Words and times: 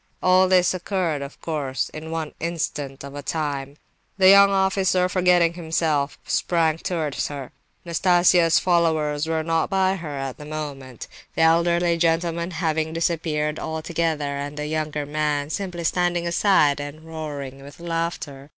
All 0.23 0.47
this 0.47 0.73
occurred, 0.73 1.21
of 1.21 1.39
course, 1.41 1.89
in 1.89 2.09
one 2.09 2.33
instant 2.39 3.03
of 3.03 3.23
time. 3.23 3.77
The 4.17 4.29
young 4.29 4.49
officer, 4.49 5.07
forgetting 5.07 5.53
himself, 5.53 6.17
sprang 6.25 6.79
towards 6.79 7.27
her. 7.27 7.51
Nastasia's 7.85 8.57
followers 8.57 9.27
were 9.27 9.43
not 9.43 9.69
by 9.69 9.97
her 9.97 10.17
at 10.17 10.39
the 10.39 10.45
moment 10.45 11.07
(the 11.35 11.43
elderly 11.43 11.97
gentleman 11.99 12.49
having 12.49 12.93
disappeared 12.93 13.59
altogether, 13.59 14.37
and 14.37 14.57
the 14.57 14.65
younger 14.65 15.05
man 15.05 15.51
simply 15.51 15.83
standing 15.83 16.25
aside 16.25 16.79
and 16.79 17.01
roaring 17.03 17.61
with 17.61 17.79
laughter). 17.79 18.49